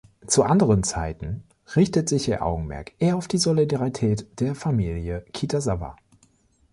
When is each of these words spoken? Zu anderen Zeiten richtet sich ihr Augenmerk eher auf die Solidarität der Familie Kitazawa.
Zu 0.25 0.41
anderen 0.41 0.81
Zeiten 0.81 1.43
richtet 1.75 2.09
sich 2.09 2.27
ihr 2.27 2.43
Augenmerk 2.43 2.93
eher 2.97 3.17
auf 3.17 3.27
die 3.27 3.37
Solidarität 3.37 4.39
der 4.39 4.55
Familie 4.55 5.23
Kitazawa. 5.31 5.95